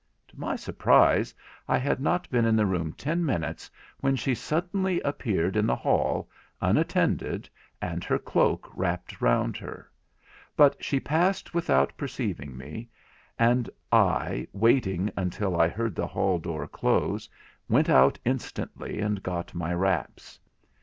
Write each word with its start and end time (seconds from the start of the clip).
To 0.29 0.39
my 0.39 0.55
surprise, 0.55 1.31
I 1.67 1.77
had 1.77 1.99
not 1.99 2.27
been 2.31 2.43
in 2.45 2.55
the 2.55 2.65
room 2.65 2.91
ten 2.93 3.23
minutes 3.23 3.69
when 3.99 4.15
she 4.15 4.33
suddenly 4.33 4.99
appeared 5.01 5.55
in 5.55 5.67
the 5.67 5.75
hall, 5.75 6.27
unattended, 6.59 7.47
and 7.83 8.03
her 8.05 8.17
cloak 8.17 8.67
wrapped 8.75 9.21
round 9.21 9.57
her; 9.57 9.91
but 10.57 10.83
she 10.83 10.99
passed 10.99 11.53
without 11.53 11.95
perceiving 11.97 12.57
me; 12.57 12.89
and 13.37 13.69
I, 13.91 14.47
waiting 14.53 15.11
until 15.15 15.55
I 15.61 15.67
heard 15.67 15.93
the 15.93 16.07
hall 16.07 16.39
door 16.39 16.67
close, 16.67 17.29
went 17.69 17.87
out 17.87 18.17
instantly 18.25 18.99
and 18.99 19.21
got 19.21 19.53
my 19.53 19.71
wraps. 19.71 20.39